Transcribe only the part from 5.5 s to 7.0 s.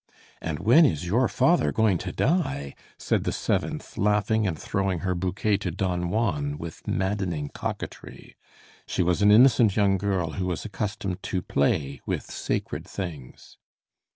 to Don Juan with